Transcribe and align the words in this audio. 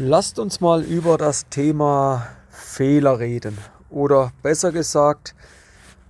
Lasst 0.00 0.38
uns 0.38 0.60
mal 0.60 0.84
über 0.84 1.18
das 1.18 1.48
Thema 1.48 2.28
Fehler 2.50 3.18
reden. 3.18 3.58
Oder 3.90 4.30
besser 4.44 4.70
gesagt, 4.70 5.34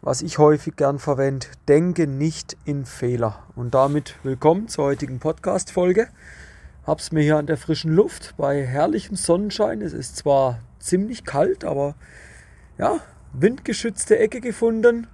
was 0.03 0.21
ich 0.21 0.37
häufig 0.37 0.77
gern 0.77 0.99
verwende, 0.99 1.47
denke 1.69 2.07
nicht 2.07 2.59
in 2.67 2.85
Fehler. 2.85 3.47
Und 3.57 3.73
damit 3.73 4.17
willkommen 4.25 4.69
zur 4.69 4.85
heutigen 4.85 5.21
Podcast-Folge. 5.21 6.09
Hab's 6.87 7.13
mir 7.13 7.23
hier 7.23 7.39
an 7.39 7.47
der 7.47 7.57
frischen 7.57 7.91
Luft 7.91 8.35
bei 8.37 8.63
herrlichem 8.63 9.17
Sonnenschein. 9.17 9.81
Es 9.81 9.95
ist 9.95 10.19
zwar 10.19 10.59
ziemlich 10.79 11.25
kalt, 11.25 11.65
aber 11.65 11.95
ja, 12.77 13.01
windgeschützte 13.33 14.19
Ecke 14.19 14.43
gefunden. 14.43 15.07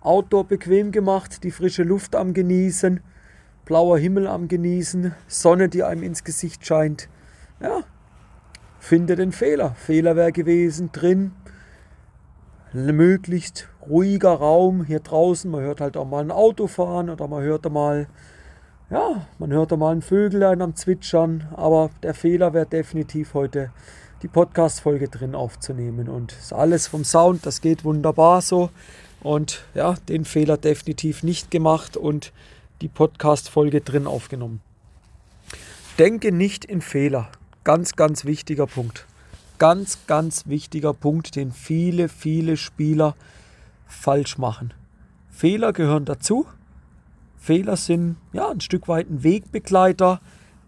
Outdoor 0.00 0.44
bequem 0.44 0.90
gemacht, 0.90 1.44
die 1.44 1.50
frische 1.50 1.82
Luft 1.82 2.16
am 2.16 2.32
Genießen, 2.32 3.00
blauer 3.66 3.98
Himmel 3.98 4.26
am 4.26 4.48
Genießen, 4.48 5.14
Sonne, 5.28 5.68
die 5.68 5.82
einem 5.82 6.02
ins 6.02 6.24
Gesicht 6.24 6.64
scheint. 6.64 7.10
Ja, 7.60 7.84
finde 8.78 9.16
den 9.16 9.32
Fehler. 9.32 9.74
Fehler 9.74 10.16
wäre 10.16 10.32
gewesen 10.32 10.90
drin. 10.92 11.32
Möglichst 12.72 13.68
ruhiger 13.88 14.32
Raum 14.34 14.84
hier 14.84 15.00
draußen. 15.00 15.50
Man 15.50 15.62
hört 15.62 15.80
halt 15.80 15.96
auch 15.96 16.06
mal 16.06 16.22
ein 16.22 16.30
Auto 16.30 16.66
fahren 16.66 17.10
oder 17.10 17.26
man 17.28 17.42
hört 17.42 17.70
mal, 17.70 18.06
ja, 18.90 19.26
man 19.38 19.52
hört 19.52 19.76
mal 19.76 19.92
ein 19.92 20.02
Vögelein 20.02 20.62
am 20.62 20.74
Zwitschern. 20.74 21.48
Aber 21.54 21.90
der 22.02 22.14
Fehler 22.14 22.52
wäre 22.52 22.66
definitiv 22.66 23.34
heute 23.34 23.70
die 24.22 24.28
Podcast-Folge 24.28 25.08
drin 25.08 25.34
aufzunehmen. 25.34 26.08
Und 26.08 26.32
ist 26.32 26.52
alles 26.52 26.86
vom 26.86 27.04
Sound, 27.04 27.46
das 27.46 27.60
geht 27.60 27.84
wunderbar 27.84 28.42
so. 28.42 28.70
Und 29.22 29.64
ja, 29.74 29.94
den 30.08 30.24
Fehler 30.24 30.56
definitiv 30.56 31.22
nicht 31.22 31.50
gemacht 31.50 31.96
und 31.96 32.32
die 32.80 32.88
Podcast-Folge 32.88 33.80
drin 33.80 34.06
aufgenommen. 34.06 34.60
Denke 35.98 36.30
nicht 36.30 36.64
in 36.64 36.82
Fehler. 36.82 37.30
Ganz, 37.66 37.96
ganz 37.96 38.24
wichtiger 38.24 38.68
Punkt. 38.68 39.06
Ganz, 39.58 39.98
ganz 40.06 40.46
wichtiger 40.46 40.94
Punkt, 40.94 41.34
den 41.34 41.50
viele, 41.50 42.08
viele 42.08 42.56
Spieler 42.56 43.16
falsch 43.88 44.38
machen. 44.38 44.72
Fehler 45.30 45.72
gehören 45.72 46.04
dazu. 46.04 46.46
Fehler 47.36 47.76
sind 47.76 48.18
ja 48.32 48.48
ein 48.50 48.60
Stück 48.60 48.86
weit 48.86 49.10
ein 49.10 49.24
Wegbegleiter 49.24 50.20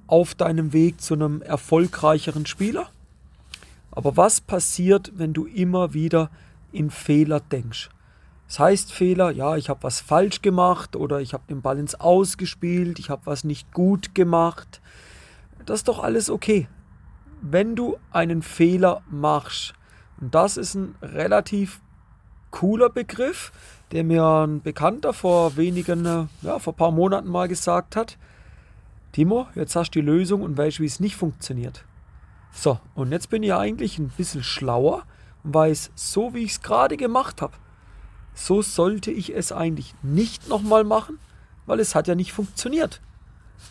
auf 0.09 0.35
deinem 0.35 0.73
Weg 0.73 1.01
zu 1.01 1.15
einem 1.15 1.41
erfolgreicheren 1.41 2.47
Spieler. 2.47 2.89
Aber 3.93 4.17
was 4.17 4.41
passiert, 4.41 5.13
wenn 5.15 5.33
du 5.33 5.47
immer 5.47 5.95
wieder 5.95 6.33
in 6.73 6.91
Fehler 6.91 7.39
denkst? 7.39 7.91
Das 8.49 8.59
heißt 8.59 8.93
Fehler, 8.93 9.31
ja, 9.31 9.57
ich 9.57 9.69
habe 9.69 9.85
was 9.85 10.01
falsch 10.01 10.43
gemacht 10.43 10.97
oder 10.97 11.21
ich 11.21 11.33
habe 11.33 11.45
den 11.49 11.63
Ball 11.63 11.79
ins 11.79 11.95
Ausgespielt, 11.95 12.99
ich 12.99 13.09
habe 13.09 13.23
was 13.25 13.45
nicht 13.45 13.73
gut 13.73 14.17
gemacht. 14.17 14.81
Das 15.65 15.79
ist 15.79 15.87
doch 15.87 16.03
alles 16.03 16.29
okay 16.29 16.67
wenn 17.41 17.77
du 17.77 17.97
einen 18.11 18.43
Fehler 18.43 19.03
machst, 19.11 19.75
und 20.21 20.35
das 20.35 20.57
ist 20.57 20.75
ein 20.75 20.95
relativ 21.03 21.81
cooler 22.51 22.91
Begriff, 22.91 23.53
der 23.93 24.05
mir 24.05 24.25
ein 24.25 24.63
Bekannter 24.63 25.13
vor 25.13 25.57
wenigen, 25.57 26.05
äh, 26.05 26.27
ja, 26.43 26.59
vor 26.59 26.73
ein 26.73 26.77
paar 26.77 26.91
Monaten 26.91 27.29
mal 27.29 27.49
gesagt 27.49 27.97
hat, 27.97 28.19
Timo, 29.13 29.49
jetzt 29.55 29.75
hast 29.77 29.91
du 29.91 30.01
die 30.01 30.07
Lösung 30.07 30.43
und 30.43 30.57
weißt, 30.57 30.81
wie 30.81 30.87
es 30.87 31.01
nicht 31.01 31.17
funktioniert. 31.17 31.85
So, 32.53 32.79
und 32.95 33.13
jetzt 33.13 33.31
bin 33.31 33.43
ich 33.43 33.55
eigentlich 33.55 33.99
ein 33.99 34.11
bisschen 34.11 34.43
schlauer 34.43 35.05
und 35.45 35.55
weiß, 35.55 35.93
so 35.95 36.35
wie 36.35 36.45
ich 36.45 36.53
es 36.53 36.63
gerade 36.63 36.97
gemacht 36.97 37.41
habe, 37.41 37.55
so 38.35 38.63
sollte 38.63 39.11
ich 39.11 39.35
es 39.35 39.53
eigentlich 39.53 39.95
nicht 40.03 40.49
nochmal 40.49 40.85
machen, 40.85 41.19
weil 41.67 41.81
es 41.81 41.95
hat 41.95 42.09
ja 42.09 42.15
nicht 42.15 42.33
funktioniert. 42.33 43.01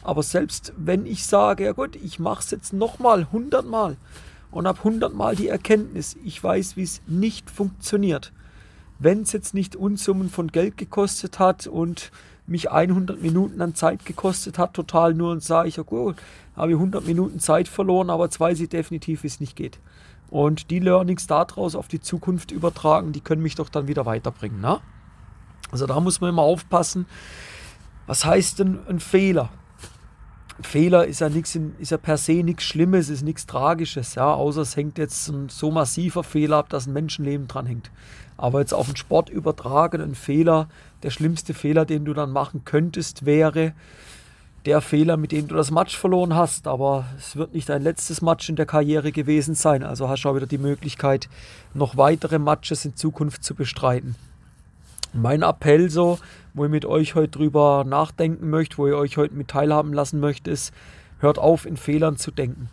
Aber 0.03 0.23
selbst 0.23 0.73
wenn 0.77 1.05
ich 1.05 1.25
sage, 1.25 1.65
ja 1.65 1.71
gut, 1.73 1.95
ich 1.95 2.19
mache 2.19 2.41
es 2.41 2.51
jetzt 2.51 2.73
nochmal, 2.73 3.21
100 3.21 3.65
Mal 3.65 3.97
und 4.51 4.67
habe 4.67 4.79
100 4.79 5.13
Mal 5.13 5.35
die 5.35 5.47
Erkenntnis, 5.47 6.15
ich 6.23 6.43
weiß, 6.43 6.77
wie 6.77 6.83
es 6.83 7.01
nicht 7.07 7.49
funktioniert. 7.49 8.31
Wenn 8.99 9.21
es 9.21 9.31
jetzt 9.31 9.53
nicht 9.53 9.75
Unsummen 9.75 10.29
von 10.29 10.47
Geld 10.47 10.77
gekostet 10.77 11.39
hat 11.39 11.67
und 11.67 12.11
mich 12.47 12.71
100 12.71 13.21
Minuten 13.21 13.61
an 13.61 13.75
Zeit 13.75 14.05
gekostet 14.05 14.57
hat, 14.57 14.73
total 14.73 15.13
nur 15.13 15.31
und 15.31 15.43
sage 15.43 15.67
ich, 15.67 15.75
ja 15.75 15.83
gut, 15.83 16.15
habe 16.55 16.71
ich 16.71 16.77
100 16.77 17.05
Minuten 17.05 17.39
Zeit 17.39 17.67
verloren, 17.67 18.09
aber 18.09 18.25
jetzt 18.25 18.39
weiß 18.39 18.59
ich 18.61 18.69
definitiv, 18.69 19.23
wie 19.23 19.27
es 19.27 19.39
nicht 19.39 19.55
geht. 19.55 19.79
Und 20.29 20.71
die 20.71 20.79
Learnings 20.79 21.27
daraus 21.27 21.75
auf 21.75 21.87
die 21.87 22.01
Zukunft 22.01 22.51
übertragen, 22.51 23.11
die 23.11 23.21
können 23.21 23.41
mich 23.41 23.55
doch 23.55 23.69
dann 23.69 23.87
wieder 23.87 24.05
weiterbringen. 24.05 24.59
Ne? 24.59 24.79
Also 25.71 25.85
da 25.85 25.99
muss 25.99 26.21
man 26.21 26.31
immer 26.31 26.41
aufpassen. 26.41 27.05
Was 28.07 28.25
heißt 28.25 28.59
denn 28.59 28.79
ein 28.87 28.99
Fehler? 28.99 29.49
Fehler 30.61 31.05
ist 31.05 31.21
ja, 31.21 31.29
nix, 31.29 31.57
ist 31.79 31.91
ja 31.91 31.97
per 31.97 32.17
se 32.17 32.43
nichts 32.43 32.63
Schlimmes, 32.63 33.09
ist 33.09 33.21
nichts 33.21 33.45
Tragisches, 33.45 34.15
ja, 34.15 34.33
außer 34.33 34.61
es 34.61 34.75
hängt 34.75 34.97
jetzt 34.97 35.27
ein 35.29 35.49
so 35.49 35.69
massiver 35.69 36.23
Fehler 36.23 36.57
ab, 36.57 36.69
dass 36.69 36.87
ein 36.87 36.93
Menschenleben 36.93 37.47
dran 37.47 37.67
hängt. 37.67 37.91
Aber 38.37 38.59
jetzt 38.59 38.73
auf 38.73 38.87
den 38.87 38.95
Sport 38.95 39.29
übertragen, 39.29 40.01
ein 40.01 40.15
Fehler, 40.15 40.67
der 41.03 41.09
schlimmste 41.09 41.53
Fehler, 41.53 41.85
den 41.85 42.05
du 42.05 42.13
dann 42.13 42.31
machen 42.31 42.63
könntest, 42.65 43.25
wäre 43.25 43.73
der 44.65 44.81
Fehler, 44.81 45.15
mit 45.15 45.31
dem 45.31 45.47
du 45.47 45.55
das 45.55 45.71
Match 45.71 45.97
verloren 45.97 46.35
hast. 46.35 46.67
Aber 46.67 47.05
es 47.17 47.35
wird 47.35 47.53
nicht 47.53 47.69
dein 47.69 47.81
letztes 47.81 48.21
Match 48.21 48.49
in 48.49 48.55
der 48.55 48.65
Karriere 48.65 49.11
gewesen 49.11 49.55
sein. 49.55 49.83
Also 49.83 50.09
hast 50.09 50.23
du 50.23 50.29
auch 50.29 50.35
wieder 50.35 50.45
die 50.45 50.57
Möglichkeit, 50.57 51.29
noch 51.73 51.97
weitere 51.97 52.37
Matches 52.37 52.85
in 52.85 52.95
Zukunft 52.95 53.43
zu 53.43 53.55
bestreiten. 53.55 54.15
Mein 55.17 55.41
Appell 55.41 55.89
so, 55.89 56.19
wo 56.53 56.65
ich 56.65 56.71
mit 56.71 56.85
euch 56.85 57.15
heute 57.15 57.39
drüber 57.39 57.83
nachdenken 57.87 58.51
möchte, 58.51 58.77
wo 58.77 58.87
ich 58.87 58.93
euch 58.93 59.17
heute 59.17 59.33
mit 59.33 59.47
teilhaben 59.47 59.91
lassen 59.91 60.19
möchte, 60.19 60.51
ist, 60.51 60.71
hört 61.17 61.39
auf, 61.39 61.65
in 61.65 61.75
Fehlern 61.75 62.17
zu 62.17 62.29
denken. 62.29 62.69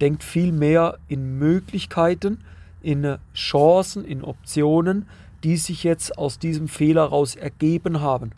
Denkt 0.00 0.24
viel 0.24 0.50
mehr 0.50 0.98
in 1.06 1.38
Möglichkeiten, 1.38 2.40
in 2.82 3.16
Chancen, 3.32 4.04
in 4.04 4.24
Optionen, 4.24 5.06
die 5.44 5.56
sich 5.56 5.84
jetzt 5.84 6.18
aus 6.18 6.40
diesem 6.40 6.66
Fehler 6.66 7.04
raus 7.04 7.36
ergeben 7.36 8.00
haben. 8.00 8.32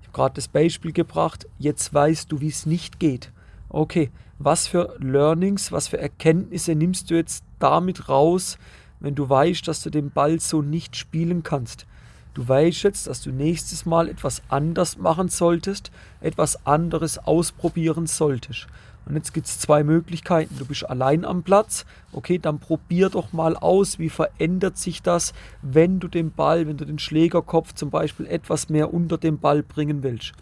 Ich 0.00 0.08
habe 0.08 0.16
gerade 0.16 0.34
das 0.36 0.48
Beispiel 0.48 0.92
gebracht, 0.92 1.46
jetzt 1.58 1.92
weißt 1.92 2.32
du, 2.32 2.40
wie 2.40 2.48
es 2.48 2.64
nicht 2.64 2.98
geht. 2.98 3.32
Okay, 3.68 4.10
was 4.38 4.66
für 4.66 4.96
Learnings, 4.98 5.72
was 5.72 5.88
für 5.88 5.98
Erkenntnisse 5.98 6.74
nimmst 6.74 7.10
du 7.10 7.16
jetzt 7.16 7.44
damit 7.58 8.08
raus, 8.08 8.56
wenn 9.00 9.14
du 9.14 9.28
weißt, 9.28 9.68
dass 9.68 9.82
du 9.82 9.90
den 9.90 10.10
Ball 10.10 10.40
so 10.40 10.62
nicht 10.62 10.96
spielen 10.96 11.42
kannst? 11.42 11.86
Du 12.34 12.46
weißt 12.46 12.82
jetzt, 12.82 13.06
dass 13.06 13.22
du 13.22 13.30
nächstes 13.30 13.86
Mal 13.86 14.08
etwas 14.08 14.42
anders 14.48 14.98
machen 14.98 15.28
solltest, 15.28 15.92
etwas 16.20 16.66
anderes 16.66 17.18
ausprobieren 17.18 18.08
solltest. 18.08 18.66
Und 19.06 19.14
jetzt 19.14 19.34
gibt 19.34 19.46
es 19.46 19.60
zwei 19.60 19.84
Möglichkeiten. 19.84 20.56
Du 20.58 20.64
bist 20.64 20.88
allein 20.88 21.24
am 21.24 21.42
Platz. 21.42 21.84
Okay, 22.12 22.38
dann 22.38 22.58
probier 22.58 23.10
doch 23.10 23.32
mal 23.32 23.54
aus, 23.54 23.98
wie 23.98 24.08
verändert 24.08 24.78
sich 24.78 25.02
das, 25.02 25.32
wenn 25.62 26.00
du 26.00 26.08
den 26.08 26.32
Ball, 26.32 26.66
wenn 26.66 26.76
du 26.76 26.84
den 26.84 26.98
Schlägerkopf 26.98 27.74
zum 27.74 27.90
Beispiel 27.90 28.26
etwas 28.26 28.68
mehr 28.68 28.92
unter 28.92 29.18
den 29.18 29.38
Ball 29.38 29.62
bringen 29.62 30.02
willst. 30.02 30.32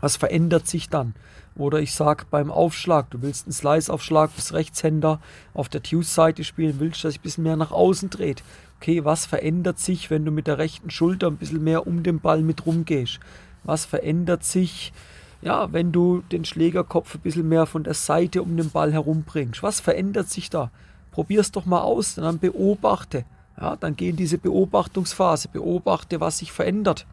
Was 0.00 0.16
verändert 0.16 0.66
sich 0.66 0.88
dann? 0.88 1.14
Oder 1.56 1.80
ich 1.80 1.92
sage 1.92 2.24
beim 2.30 2.50
Aufschlag, 2.50 3.10
du 3.10 3.20
willst 3.20 3.46
einen 3.46 3.52
Slice-Aufschlag 3.52 4.34
bis 4.34 4.54
Rechtshänder 4.54 5.20
auf 5.52 5.68
der 5.68 5.80
Deuce-Seite 5.80 6.44
spielen, 6.44 6.76
willst, 6.78 7.04
dass 7.04 7.14
ich 7.14 7.18
ein 7.18 7.22
bisschen 7.22 7.44
mehr 7.44 7.56
nach 7.56 7.72
außen 7.72 8.08
dreht 8.08 8.42
okay, 8.80 9.04
was 9.04 9.26
verändert 9.26 9.78
sich, 9.78 10.10
wenn 10.10 10.24
du 10.24 10.30
mit 10.30 10.46
der 10.46 10.56
rechten 10.56 10.88
Schulter 10.88 11.26
ein 11.26 11.36
bisschen 11.36 11.62
mehr 11.62 11.86
um 11.86 12.02
den 12.02 12.18
Ball 12.18 12.40
mit 12.40 12.64
rumgehst? 12.64 13.20
Was 13.62 13.84
verändert 13.84 14.42
sich, 14.42 14.94
ja, 15.42 15.70
wenn 15.70 15.92
du 15.92 16.22
den 16.32 16.46
Schlägerkopf 16.46 17.14
ein 17.14 17.20
bisschen 17.20 17.46
mehr 17.46 17.66
von 17.66 17.84
der 17.84 17.92
Seite 17.92 18.42
um 18.42 18.56
den 18.56 18.70
Ball 18.70 18.90
herumbringst? 18.90 19.62
Was 19.62 19.80
verändert 19.80 20.30
sich 20.30 20.48
da? 20.48 20.70
Probier 21.10 21.40
es 21.40 21.52
doch 21.52 21.66
mal 21.66 21.82
aus, 21.82 22.14
dann 22.14 22.38
beobachte. 22.38 23.26
Ja, 23.60 23.76
dann 23.76 23.96
geh 23.96 24.08
in 24.08 24.16
diese 24.16 24.38
Beobachtungsphase, 24.38 25.48
beobachte, 25.48 26.20
was 26.20 26.38
sich 26.38 26.50
verändert. 26.50 27.04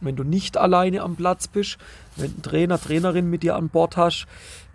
Wenn 0.00 0.16
du 0.16 0.24
nicht 0.24 0.56
alleine 0.56 1.02
am 1.02 1.16
Platz 1.16 1.48
bist, 1.48 1.78
wenn 2.16 2.30
ein 2.30 2.42
Trainer, 2.42 2.80
Trainerin 2.80 3.30
mit 3.30 3.42
dir 3.42 3.56
an 3.56 3.68
Bord 3.68 3.96
hast, 3.96 4.26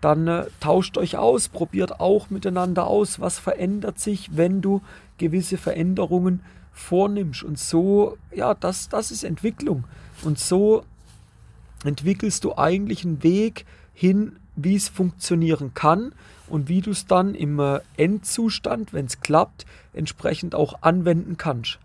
dann 0.01 0.27
äh, 0.27 0.45
tauscht 0.59 0.97
euch 0.97 1.17
aus, 1.17 1.49
probiert 1.49 1.99
auch 1.99 2.29
miteinander 2.29 2.87
aus, 2.87 3.19
was 3.19 3.39
verändert 3.39 3.99
sich, 3.99 4.35
wenn 4.35 4.61
du 4.61 4.81
gewisse 5.17 5.57
Veränderungen 5.57 6.41
vornimmst. 6.71 7.43
Und 7.43 7.59
so, 7.59 8.17
ja, 8.33 8.53
das, 8.53 8.89
das 8.89 9.11
ist 9.11 9.23
Entwicklung. 9.23 9.83
Und 10.23 10.39
so 10.39 10.83
entwickelst 11.83 12.43
du 12.43 12.57
eigentlich 12.57 13.05
einen 13.05 13.23
Weg 13.23 13.65
hin, 13.93 14.37
wie 14.55 14.75
es 14.75 14.89
funktionieren 14.89 15.73
kann 15.73 16.13
und 16.47 16.67
wie 16.67 16.81
du 16.81 16.91
es 16.91 17.05
dann 17.05 17.35
im 17.35 17.59
äh, 17.59 17.79
Endzustand, 17.97 18.93
wenn 18.93 19.05
es 19.05 19.21
klappt, 19.21 19.65
entsprechend 19.93 20.55
auch 20.55 20.81
anwenden 20.81 21.37
kannst. 21.37 21.79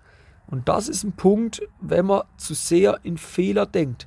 Und 0.47 0.69
das 0.69 0.89
ist 0.89 1.05
ein 1.05 1.13
Punkt, 1.13 1.63
wenn 1.81 2.07
man 2.07 2.23
zu 2.37 2.55
sehr 2.55 3.01
in 3.03 3.19
Fehler 3.19 3.67
denkt. 3.67 4.07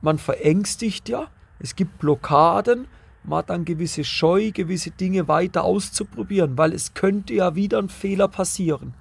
Man 0.00 0.18
verängstigt 0.18 1.08
ja, 1.08 1.28
es 1.58 1.76
gibt 1.76 1.98
Blockaden, 1.98 2.86
man 3.22 3.40
hat 3.40 3.50
dann 3.50 3.66
gewisse 3.66 4.02
Scheu, 4.02 4.50
gewisse 4.50 4.90
Dinge 4.90 5.28
weiter 5.28 5.64
auszuprobieren, 5.64 6.56
weil 6.56 6.72
es 6.72 6.94
könnte 6.94 7.34
ja 7.34 7.54
wieder 7.54 7.78
ein 7.78 7.90
Fehler 7.90 8.28
passieren. 8.28 8.94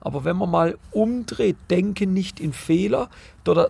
Aber 0.00 0.24
wenn 0.24 0.36
man 0.36 0.50
mal 0.50 0.78
umdreht, 0.92 1.56
denke 1.70 2.06
nicht 2.06 2.38
in 2.38 2.52
Fehler, 2.52 3.08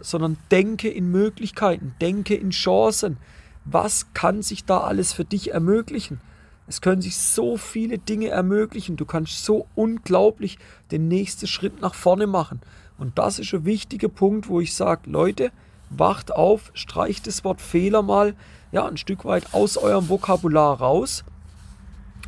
sondern 0.01 0.37
denke 0.51 0.89
in 0.89 1.11
Möglichkeiten, 1.11 1.95
denke 2.01 2.35
in 2.35 2.51
Chancen. 2.51 3.19
Was 3.65 4.13
kann 4.13 4.43
sich 4.43 4.65
da 4.65 4.81
alles 4.81 5.13
für 5.13 5.25
dich 5.25 5.53
ermöglichen? 5.53 6.21
Es 6.67 6.81
können 6.81 7.03
sich 7.03 7.17
so 7.17 7.57
viele 7.57 7.99
Dinge 7.99 8.29
ermöglichen. 8.29 8.97
Du 8.97 9.05
kannst 9.05 9.45
so 9.45 9.67
unglaublich 9.75 10.59
den 10.91 11.09
nächsten 11.09 11.47
Schritt 11.47 11.81
nach 11.81 11.95
vorne 11.95 12.27
machen. 12.27 12.61
Und 12.97 13.19
das 13.19 13.39
ist 13.39 13.53
ein 13.53 13.65
wichtiger 13.65 14.09
Punkt, 14.09 14.49
wo 14.49 14.61
ich 14.61 14.75
sage, 14.75 15.11
Leute, 15.11 15.51
wacht 15.91 16.33
auf, 16.33 16.71
streicht 16.75 17.27
das 17.27 17.45
Wort 17.45 17.61
Fehler 17.61 18.03
mal 18.03 18.35
ja, 18.73 18.87
ein 18.87 18.97
Stück 18.97 19.25
weit 19.25 19.55
aus 19.55 19.77
eurem 19.77 20.09
Vokabular 20.09 20.79
raus 20.79 21.25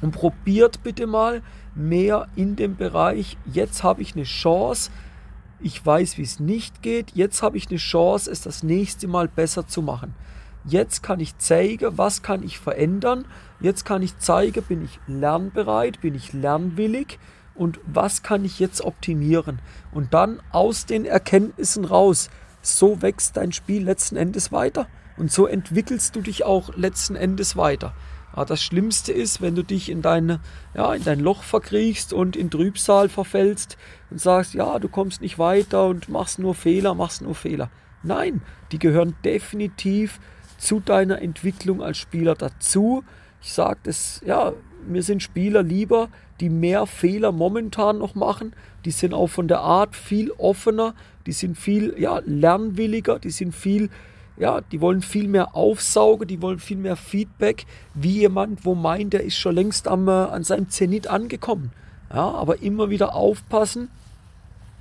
und 0.01 0.13
probiert 0.13 0.83
bitte 0.85 1.07
mal 1.09 1.43
mehr 1.75 2.29
in 2.37 2.55
dem 2.55 2.77
Bereich, 2.77 3.37
jetzt 3.53 3.83
habe 3.83 4.03
ich 4.03 4.15
eine 4.15 4.25
Chance, 4.25 4.91
ich 5.59 5.85
weiß, 5.85 6.19
wie 6.19 6.23
es 6.23 6.39
nicht 6.39 6.83
geht, 6.83 7.13
jetzt 7.15 7.43
habe 7.43 7.57
ich 7.57 7.69
eine 7.69 7.79
Chance, 7.79 8.31
es 8.31 8.43
das 8.43 8.63
nächste 8.63 9.09
Mal 9.09 9.27
besser 9.27 9.67
zu 9.67 9.83
machen. 9.83 10.15
Jetzt 10.69 11.03
kann 11.03 11.21
ich 11.21 11.39
zeigen, 11.39 11.97
was 11.97 12.23
kann 12.23 12.43
ich 12.43 12.59
verändern. 12.59 13.25
Jetzt 13.61 13.85
kann 13.85 14.03
ich 14.03 14.19
zeigen, 14.19 14.65
bin 14.65 14.85
ich 14.85 14.99
lernbereit, 15.07 16.01
bin 16.01 16.17
ich 16.17 16.33
lernwillig 16.33 17.21
und 17.55 17.79
was 17.87 18.25
kann 18.25 18.45
ich 18.45 18.59
jetzt 18.59 18.83
optimieren. 18.83 19.61
Und 19.93 20.13
dann 20.13 20.43
aus 20.51 20.85
den 20.85 21.05
Erkenntnissen 21.05 21.85
raus, 21.85 22.31
so 22.63 23.01
wächst 23.01 23.37
dein 23.37 23.53
Spiel 23.53 23.85
letzten 23.85 24.17
Endes 24.17 24.51
weiter. 24.51 24.89
Und 25.17 25.31
so 25.31 25.47
entwickelst 25.47 26.17
du 26.17 26.21
dich 26.21 26.45
auch 26.45 26.77
letzten 26.77 27.15
Endes 27.15 27.57
weiter. 27.57 27.95
Aber 28.33 28.45
das 28.45 28.63
Schlimmste 28.63 29.13
ist, 29.13 29.41
wenn 29.41 29.55
du 29.55 29.63
dich 29.63 29.89
in, 29.89 30.03
deine, 30.03 30.41
ja, 30.75 30.93
in 30.93 31.05
dein 31.05 31.21
Loch 31.21 31.45
verkriechst 31.45 32.13
und 32.13 32.37
in 32.37 32.51
Trübsal 32.51 33.09
verfällst 33.09 33.79
und 34.11 34.21
sagst, 34.21 34.53
ja, 34.53 34.79
du 34.81 34.89
kommst 34.89 35.23
nicht 35.23 35.39
weiter 35.39 35.87
und 35.87 36.09
machst 36.09 36.39
nur 36.39 36.55
Fehler, 36.55 36.95
machst 36.95 37.23
nur 37.23 37.35
Fehler. 37.35 37.71
Nein, 38.03 38.43
die 38.73 38.79
gehören 38.79 39.17
definitiv 39.25 40.21
zu 40.59 40.81
deiner 40.81 41.21
Entwicklung 41.21 41.83
als 41.83 41.99
Spieler 41.99 42.35
dazu. 42.35 43.05
Ich 43.43 43.53
sage 43.53 43.79
das, 43.85 44.21
ja, 44.27 44.53
mir 44.87 45.03
sind 45.03 45.23
Spieler 45.23 45.63
lieber, 45.63 46.09
die 46.41 46.49
mehr 46.51 46.87
Fehler 46.87 47.33
momentan 47.33 47.99
noch 47.99 48.15
machen. 48.15 48.53
Die 48.85 48.91
sind 48.91 49.15
auch 49.15 49.29
von 49.29 49.49
der 49.49 49.61
Art 49.61 49.97
viel 49.97 50.31
offener, 50.33 50.95
die 51.27 51.33
sind 51.33 51.57
viel 51.59 51.95
ja, 51.99 52.21
lernwilliger, 52.25 53.19
die 53.19 53.31
sind 53.31 53.55
viel, 53.55 53.91
ja, 54.37 54.61
die 54.61 54.81
wollen 54.81 55.03
viel 55.03 55.29
mehr 55.29 55.57
aufsaugen, 55.57 56.29
die 56.29 56.41
wollen 56.43 56.59
viel 56.59 56.77
mehr 56.77 56.97
Feedback, 56.97 57.67
wie 57.95 58.21
jemand, 58.21 58.65
wo 58.65 58.75
meint, 58.75 59.13
der 59.13 59.25
ist 59.25 59.37
schon 59.37 59.55
längst 59.55 59.89
am, 59.89 60.09
äh, 60.09 60.13
an 60.13 60.45
seinem 60.45 60.69
Zenit 60.69 61.09
angekommen. 61.09 61.73
Ja, 62.11 62.31
aber 62.31 62.63
immer 62.63 62.91
wieder 62.91 63.15
aufpassen, 63.15 63.89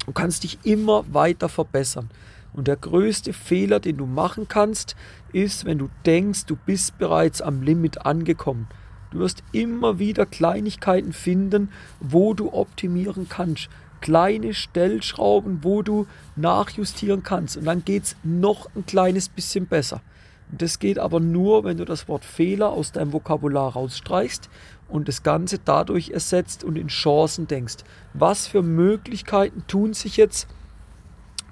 du 0.06 0.12
kannst 0.12 0.44
dich 0.44 0.60
immer 0.63 1.04
weiter 1.12 1.50
verbessern. 1.50 2.10
Und 2.56 2.69
der 2.69 2.78
größte 2.78 3.34
Fehler, 3.34 3.81
den 3.81 3.98
du 3.98 4.06
machen 4.06 4.48
kannst, 4.48 4.96
ist, 5.34 5.66
wenn 5.66 5.78
du 5.78 5.90
denkst, 6.06 6.46
du 6.46 6.56
bist 6.56 6.98
bereits 6.98 7.42
am 7.42 7.62
Limit 7.62 8.06
angekommen. 8.06 8.68
Du 9.12 9.19
wirst 9.19 9.44
immer 9.52 10.00
wieder 10.00 10.25
Kleinigkeiten 10.25 11.12
finden, 11.12 11.69
wo 12.00 12.34
du 12.34 12.54
optimieren 12.54 13.28
kannst. 13.28 13.68
Kleine 14.00 14.54
Stellschrauben, 14.54 15.63
wo 15.63 15.81
du 15.81 16.07
nachjustieren 16.38 17.24
kannst. 17.24 17.57
Und 17.57 17.66
dann 17.66 17.84
geht 17.84 18.04
es 18.04 18.16
noch 18.24 18.69
ein 18.74 18.86
kleines 18.86 19.28
bisschen 19.28 19.68
besser. 19.68 20.02
Das 20.50 20.80
geht 20.80 20.98
aber 20.98 21.19
nur, 21.19 21.66
wenn 21.66 21.78
du 21.78 21.84
das 21.84 22.07
Wort 22.07 22.24
Fehler 22.24 22.69
aus 22.69 22.94
deinem 22.94 23.12
Vokabular 23.12 23.74
rausstreichst 23.74 24.50
und 24.88 25.10
das 25.10 25.24
Ganze 25.24 25.60
dadurch 25.60 26.12
ersetzt 26.12 26.63
und 26.63 26.78
in 26.78 26.88
Chancen 26.88 27.48
denkst. 27.48 27.78
Was 28.13 28.48
für 28.48 28.62
Möglichkeiten 28.62 29.63
tun 29.68 29.94
sich 29.94 30.16
jetzt 30.16 30.48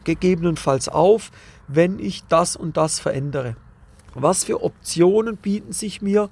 gegebenenfalls 0.03 0.89
auf, 0.89 1.31
wenn 1.67 1.99
ich 1.99 2.23
das 2.27 2.55
und 2.55 2.77
das 2.77 2.99
verändere? 2.99 3.55
Was 4.13 4.43
für 4.43 4.63
Optionen 4.63 5.37
bieten 5.37 5.73
sich 5.73 6.01
mir, 6.01 6.29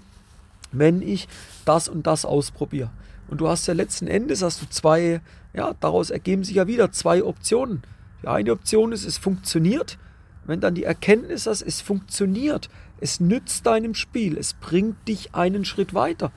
wenn 0.72 1.02
ich 1.02 1.28
das 1.66 1.90
und 1.90 2.08
das 2.08 2.26
ausprobiere? 2.26 2.92
Und 3.28 3.40
du 3.42 3.48
hast 3.48 3.68
ja 3.68 3.74
letzten 3.74 4.08
Endes 4.08 4.42
hast 4.42 4.62
du 4.62 4.70
zwei, 4.70 5.22
ja, 5.54 5.74
daraus 5.80 6.10
ergeben 6.10 6.44
sich 6.44 6.56
ja 6.56 6.68
wieder 6.68 6.92
zwei 6.92 7.24
Optionen. 7.24 7.82
Die 8.22 8.28
eine 8.28 8.52
Option 8.52 8.92
ist, 8.92 9.06
es 9.06 9.18
funktioniert. 9.18 9.98
Wenn 10.46 10.60
dann 10.60 10.76
die 10.76 10.84
Erkenntnis 10.84 11.48
hast, 11.48 11.62
es 11.62 11.82
funktioniert, 11.82 12.70
es 13.00 13.20
nützt 13.20 13.66
deinem 13.66 13.96
Spiel, 13.96 14.38
es 14.38 14.54
bringt 14.54 15.08
dich 15.08 15.34
einen 15.34 15.66
Schritt 15.66 15.94
weiter, 15.94 16.32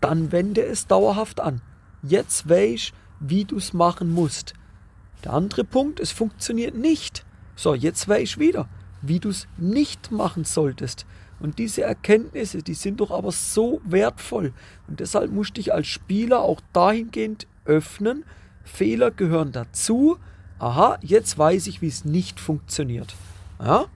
dann 0.00 0.32
wende 0.32 0.64
es 0.64 0.86
dauerhaft 0.86 1.40
an. 1.40 1.60
Jetzt 2.02 2.48
weiß, 2.48 2.92
wie 3.20 3.44
du 3.44 3.56
es 3.56 3.72
machen 3.72 4.10
musst. 4.10 4.54
Der 5.24 5.32
andere 5.32 5.64
Punkt, 5.64 6.00
es 6.00 6.10
funktioniert 6.10 6.74
nicht. 6.74 7.24
So, 7.54 7.74
jetzt 7.74 8.08
weiß 8.08 8.38
wieder, 8.38 8.68
wie 9.02 9.20
du 9.20 9.28
es 9.28 9.46
nicht 9.56 10.10
machen 10.10 10.44
solltest. 10.44 11.06
Und 11.38 11.58
diese 11.58 11.82
Erkenntnisse, 11.82 12.62
die 12.62 12.74
sind 12.74 13.00
doch 13.00 13.10
aber 13.10 13.32
so 13.32 13.80
wertvoll. 13.84 14.52
Und 14.86 15.00
deshalb 15.00 15.32
musst 15.32 15.50
du 15.50 15.54
dich 15.54 15.72
als 15.72 15.88
Spieler 15.88 16.40
auch 16.40 16.60
dahingehend 16.72 17.46
öffnen. 17.64 18.24
Fehler 18.64 19.10
gehören 19.10 19.52
dazu. 19.52 20.18
Aha, 20.58 20.98
jetzt 21.02 21.36
weiß 21.36 21.66
ich, 21.66 21.82
wie 21.82 21.88
es 21.88 22.04
nicht 22.04 22.38
funktioniert. 22.38 23.14
Ja? 23.60 23.86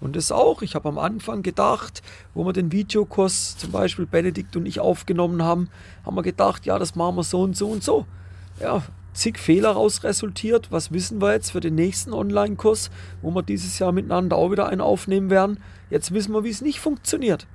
Und 0.00 0.16
das 0.16 0.32
auch. 0.32 0.62
Ich 0.62 0.74
habe 0.74 0.88
am 0.88 0.98
Anfang 0.98 1.42
gedacht, 1.42 2.02
wo 2.32 2.44
wir 2.46 2.52
den 2.52 2.72
Videokurs 2.72 3.56
zum 3.58 3.70
Beispiel 3.70 4.06
Benedikt 4.06 4.56
und 4.56 4.66
ich 4.66 4.80
aufgenommen 4.80 5.42
haben, 5.42 5.68
haben 6.04 6.16
wir 6.16 6.22
gedacht, 6.22 6.66
ja, 6.66 6.78
das 6.78 6.94
machen 6.94 7.16
wir 7.16 7.22
so 7.22 7.42
und 7.42 7.56
so 7.56 7.70
und 7.70 7.84
so. 7.84 8.06
Ja, 8.60 8.82
zig 9.14 9.38
Fehler 9.38 9.70
raus 9.70 10.04
resultiert. 10.04 10.70
Was 10.70 10.92
wissen 10.92 11.20
wir 11.20 11.32
jetzt 11.32 11.52
für 11.52 11.60
den 11.60 11.74
nächsten 11.74 12.12
Online-Kurs, 12.12 12.90
wo 13.22 13.30
wir 13.30 13.42
dieses 13.42 13.78
Jahr 13.78 13.92
miteinander 13.92 14.36
auch 14.36 14.50
wieder 14.50 14.68
einen 14.68 14.80
aufnehmen 14.80 15.30
werden? 15.30 15.60
Jetzt 15.88 16.12
wissen 16.12 16.32
wir, 16.34 16.44
wie 16.44 16.50
es 16.50 16.60
nicht 16.60 16.80
funktioniert. 16.80 17.46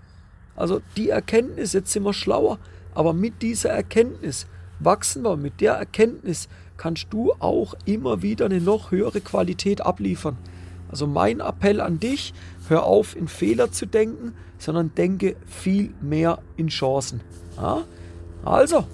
Also 0.55 0.81
die 0.97 1.09
Erkenntnis, 1.09 1.73
jetzt 1.73 1.91
sind 1.91 2.03
wir 2.03 2.13
schlauer, 2.13 2.57
aber 2.93 3.13
mit 3.13 3.41
dieser 3.41 3.69
Erkenntnis 3.69 4.47
wachsen 4.79 5.23
wir. 5.23 5.37
Mit 5.37 5.61
der 5.61 5.73
Erkenntnis 5.73 6.49
kannst 6.77 7.07
du 7.11 7.33
auch 7.39 7.75
immer 7.85 8.21
wieder 8.21 8.45
eine 8.45 8.61
noch 8.61 8.91
höhere 8.91 9.21
Qualität 9.21 9.81
abliefern. 9.81 10.37
Also 10.89 11.05
mein 11.05 11.39
Appell 11.39 11.81
an 11.81 11.99
dich, 11.99 12.33
hör 12.67 12.83
auf 12.83 13.15
in 13.15 13.27
Fehler 13.27 13.71
zu 13.71 13.85
denken, 13.85 14.33
sondern 14.57 14.93
denke 14.95 15.35
viel 15.45 15.93
mehr 16.01 16.39
in 16.57 16.67
Chancen. 16.67 17.21
Ja? 17.57 17.83
Also, 18.43 18.85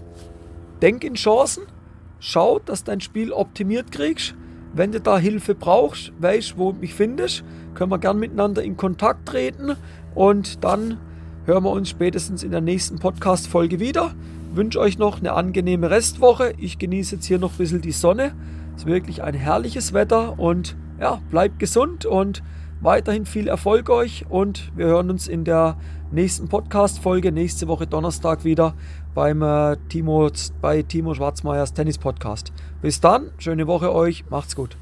denk 0.81 1.03
in 1.03 1.15
Chancen 1.15 1.63
schau, 2.19 2.59
dass 2.59 2.83
dein 2.83 3.01
Spiel 3.01 3.31
optimiert 3.31 3.91
kriegst. 3.91 4.35
Wenn 4.73 4.91
du 4.91 4.99
da 4.99 5.17
Hilfe 5.17 5.55
brauchst, 5.55 6.11
weißt 6.19 6.57
wo 6.57 6.71
du 6.71 6.79
mich 6.79 6.93
findest, 6.93 7.43
können 7.75 7.91
wir 7.91 7.99
gern 7.99 8.19
miteinander 8.19 8.63
in 8.63 8.75
Kontakt 8.75 9.27
treten 9.27 9.75
und 10.13 10.63
dann 10.63 10.97
hören 11.45 11.63
wir 11.63 11.71
uns 11.71 11.89
spätestens 11.89 12.43
in 12.43 12.51
der 12.51 12.61
nächsten 12.61 12.99
Podcast-Folge 12.99 13.79
wieder. 13.79 14.13
Ich 14.51 14.57
wünsche 14.57 14.79
euch 14.79 14.97
noch 14.97 15.19
eine 15.19 15.33
angenehme 15.33 15.89
Restwoche. 15.89 16.53
Ich 16.57 16.77
genieße 16.77 17.15
jetzt 17.15 17.25
hier 17.25 17.39
noch 17.39 17.53
ein 17.53 17.57
bisschen 17.57 17.81
die 17.81 17.91
Sonne. 17.91 18.33
Es 18.75 18.81
ist 18.81 18.87
wirklich 18.87 19.23
ein 19.23 19.33
herrliches 19.33 19.93
Wetter 19.93 20.39
und 20.39 20.75
ja, 20.99 21.21
bleibt 21.29 21.59
gesund 21.59 22.05
und 22.05 22.41
weiterhin 22.81 23.25
viel 23.25 23.47
Erfolg 23.47 23.89
euch 23.89 24.25
und 24.29 24.71
wir 24.75 24.87
hören 24.87 25.09
uns 25.09 25.27
in 25.27 25.43
der 25.43 25.77
nächsten 26.11 26.47
Podcast-Folge 26.47 27.31
nächste 27.31 27.67
Woche 27.67 27.87
Donnerstag 27.87 28.43
wieder 28.43 28.75
beim 29.15 29.41
äh, 29.41 29.77
Timo, 29.89 30.29
bei 30.61 30.83
Timo 30.83 31.15
Schwarzmeyers 31.15 31.73
Tennis 31.73 31.97
Podcast. 31.97 32.53
Bis 32.83 33.01
dann, 33.01 33.31
schöne 33.39 33.65
Woche 33.65 33.91
euch, 33.91 34.29
macht's 34.29 34.55
gut. 34.55 34.77